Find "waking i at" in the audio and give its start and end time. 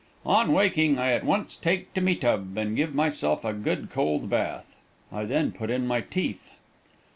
0.51-1.23